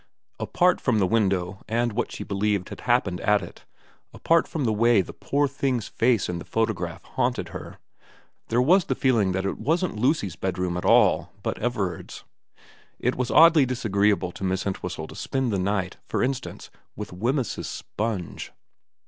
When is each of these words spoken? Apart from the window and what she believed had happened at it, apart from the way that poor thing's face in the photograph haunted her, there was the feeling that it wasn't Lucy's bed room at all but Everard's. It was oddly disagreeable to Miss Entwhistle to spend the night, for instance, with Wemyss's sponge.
Apart 0.39 0.81
from 0.81 0.97
the 0.97 1.05
window 1.05 1.61
and 1.67 1.93
what 1.93 2.11
she 2.11 2.23
believed 2.23 2.69
had 2.69 2.81
happened 2.89 3.21
at 3.21 3.43
it, 3.43 3.65
apart 4.15 4.47
from 4.47 4.65
the 4.65 4.73
way 4.73 4.99
that 4.99 5.19
poor 5.19 5.47
thing's 5.47 5.87
face 5.87 6.27
in 6.27 6.39
the 6.39 6.43
photograph 6.43 7.03
haunted 7.03 7.49
her, 7.49 7.77
there 8.47 8.63
was 8.63 8.85
the 8.85 8.95
feeling 8.95 9.31
that 9.31 9.45
it 9.45 9.59
wasn't 9.59 9.95
Lucy's 9.95 10.35
bed 10.35 10.57
room 10.57 10.75
at 10.75 10.85
all 10.85 11.31
but 11.43 11.59
Everard's. 11.59 12.23
It 12.97 13.13
was 13.15 13.29
oddly 13.29 13.63
disagreeable 13.63 14.31
to 14.31 14.43
Miss 14.43 14.65
Entwhistle 14.65 15.05
to 15.05 15.15
spend 15.15 15.51
the 15.53 15.59
night, 15.59 15.97
for 16.07 16.23
instance, 16.23 16.71
with 16.95 17.13
Wemyss's 17.13 17.69
sponge. 17.69 18.51